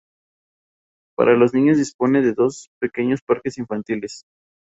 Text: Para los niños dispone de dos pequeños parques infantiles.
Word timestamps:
Para 1.15 1.35
los 1.35 1.53
niños 1.53 1.77
dispone 1.77 2.23
de 2.23 2.33
dos 2.33 2.69
pequeños 2.79 3.21
parques 3.21 3.59
infantiles. 3.59 4.23